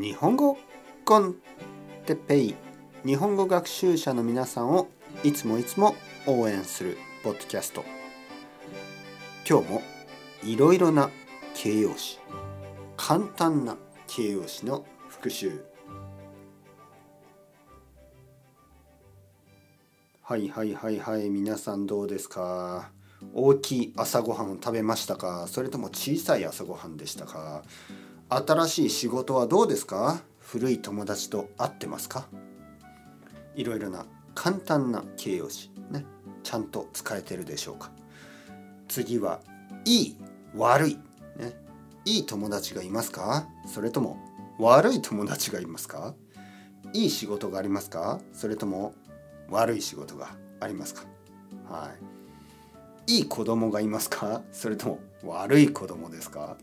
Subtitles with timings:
[0.00, 0.56] 日本語
[1.04, 1.34] コン
[2.06, 2.54] テペイ。
[3.04, 4.86] 日本語学習者の皆さんを
[5.24, 7.82] いつもいつも応援するポッドキャスト。
[9.44, 9.82] 今日も
[10.44, 11.10] いろいろな
[11.52, 12.20] 形容詞。
[12.96, 13.76] 簡単な
[14.06, 15.64] 形容詞の復習。
[20.22, 22.92] はいはいはいはい皆さんどうですか？
[23.34, 25.48] 大きい朝ごはんを食べましたか？
[25.48, 27.64] それとも小さい朝ごはんでしたか？
[28.30, 30.20] 新しい仕事はどうですか？
[30.38, 32.28] 古い友達と会ってますか？
[33.54, 34.04] いろいろな
[34.34, 36.04] 簡単な形容詞ね
[36.42, 37.90] ちゃんと使えてるでしょうか？
[38.86, 39.40] 次は
[39.86, 40.16] いい
[40.54, 40.94] 悪い
[41.38, 41.54] ね
[42.04, 43.48] いい友達がいますか？
[43.66, 44.18] それとも
[44.58, 46.14] 悪い友達がいますか？
[46.92, 48.20] いい仕事がありますか？
[48.34, 48.94] それとも
[49.48, 51.04] 悪い仕事がありますか？
[51.70, 51.90] は
[53.06, 53.14] い。
[53.16, 54.42] いい子供がいますか？
[54.52, 56.58] それとも悪い子供ですか？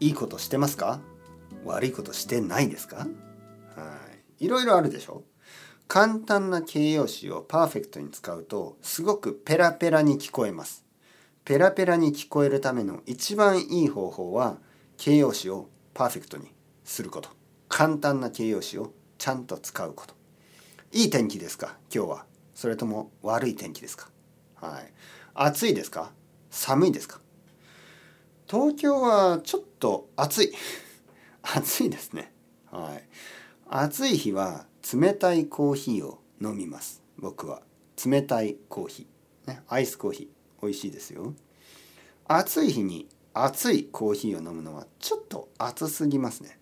[0.00, 1.00] いいことしてますか？
[1.64, 2.96] 悪いことしてないですか？
[2.96, 3.06] は
[4.38, 4.46] い。
[4.46, 5.24] いろいろあるでしょ？
[5.88, 10.86] 簡単な形容詞をパーフェクトに使うとすごくペラペラに聞こえます。
[11.44, 14.56] ペラペラに聞こえるための一番いい方法は
[14.96, 17.28] 形容詞をパーフェクトにすること。
[17.68, 20.14] 簡単な形容詞をちゃんと使うこと。
[20.92, 21.76] いい天気ですか？
[21.94, 22.26] 今日は。
[22.54, 24.08] それとも悪い天気ですか？
[24.54, 24.92] はい。
[25.34, 26.12] 暑いですか？
[26.50, 27.20] 寒いですか？
[28.50, 30.52] 東京はちょっと暑い。
[31.40, 32.32] 暑いですね。
[32.72, 33.04] はい。
[33.68, 37.00] 暑い日は冷たいコーヒーを飲みます。
[37.16, 37.62] 僕は。
[38.04, 41.32] 冷たいコーヒー、ね、アイスコーヒー美味しいですよ。
[42.26, 46.58] 暑い日に熱いコーヒーを飲むのはちょっと暑すぎますね。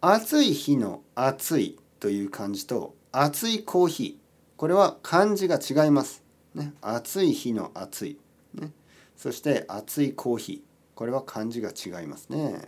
[0.00, 4.58] 暑い日の暑いという漢字と熱いコーヒー。
[4.58, 6.22] これは漢字が違います。
[6.54, 8.18] ね暑い日の暑い。
[8.54, 8.72] ね。
[9.14, 10.75] そして熱いコーヒー。
[10.96, 12.62] これは漢字が違いますね。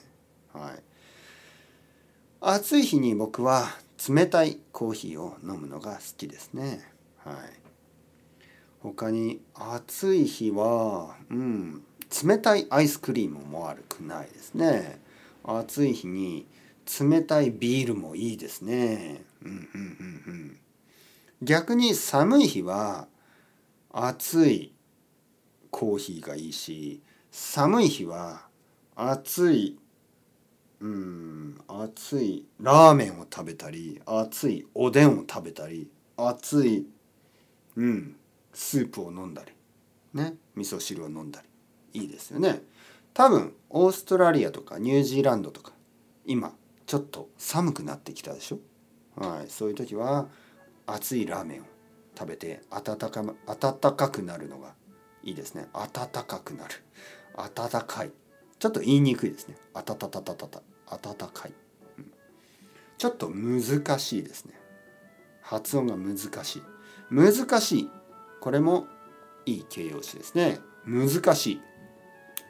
[0.53, 0.83] はい。
[2.41, 3.67] 暑い日に僕は
[4.09, 6.81] 冷たいコーヒーを飲むのが好きですね。
[7.25, 7.35] はい。
[8.81, 11.83] 他に暑い日はうん
[12.25, 15.01] 冷たいアイスクリームも悪くないですね。
[15.43, 16.47] 暑い日に
[17.01, 19.23] 冷たいビールもいいですね。
[19.43, 20.61] うんうんうんうん。
[21.41, 23.09] 逆に寒い日は
[23.91, 24.75] 熱い
[25.71, 28.47] コーヒーがいいし寒い日は
[28.97, 29.79] 暑い
[30.81, 36.87] うん暑いラーメンを食べたり熱いおでんを食べたり熱い
[37.77, 38.17] うん
[38.53, 39.53] スープを飲んだり
[40.15, 41.43] ね味噌汁を飲んだ
[41.93, 42.63] りいいですよね。
[43.15, 45.73] 多分オーストラリアとかニュージーランドとか
[46.25, 46.53] 今
[46.87, 48.59] ちょっと寒くなってきたでしょ？
[49.17, 50.29] はいそういう時は
[50.87, 51.65] 熱いラーメンを
[52.17, 54.75] 食べて温か温かくなるのが
[55.29, 55.69] いいですね。
[55.73, 56.75] 温かくなる。
[57.37, 58.11] 温かい。
[58.59, 59.57] ちょっと言いにくいですね。
[59.75, 60.47] あたたたたた。
[60.49, 61.53] た温かい、
[61.99, 62.11] うん、
[62.97, 64.59] ちょっと難しいですね。
[65.43, 66.63] 発音が難しい。
[67.11, 67.91] 難しい。
[68.41, 68.87] これも
[69.45, 70.61] いい形容詞ですね。
[70.87, 71.61] 難し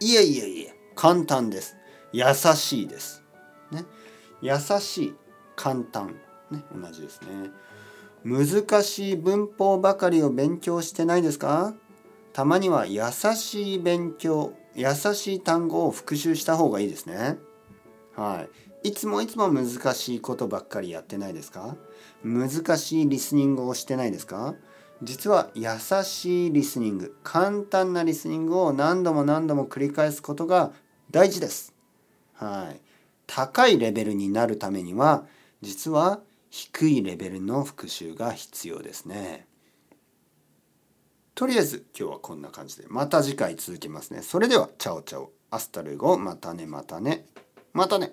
[0.01, 0.07] い。
[0.13, 0.75] いえいえいえ。
[0.95, 1.77] 簡単です。
[2.13, 3.25] 優しいです。
[3.73, 3.85] ね。
[4.41, 5.15] 優しい。
[5.57, 6.15] 簡単。
[6.53, 6.63] ね。
[6.73, 7.51] 同じですね。
[8.25, 11.75] 難しい文法ばかりを勉強してないですか？
[12.39, 13.03] たまには優
[13.35, 17.37] しい勉強優しい単語を復習した方がいいですね。
[18.15, 18.47] は
[18.85, 18.91] い。
[18.91, 21.77] いつもいつも難しいことばっかりやってないですか？
[22.23, 24.55] 難しいリスニングをしてないですか？
[25.03, 25.67] 実は優
[26.05, 30.71] しいリスニング、簡単なリスニングを何度も何度も繰り返すことが
[31.11, 31.75] 大事です。
[32.35, 32.81] はい。
[33.27, 35.27] 高いレベルになるためには、
[35.61, 36.21] 実は
[36.51, 39.49] 低いレベルの復習が必要ですね。
[41.39, 44.23] とりあえず今日はこんな感じでまた次回続きますね。
[44.23, 47.27] それではチャオチャオ hasta luego またねまたね
[47.73, 48.13] またね。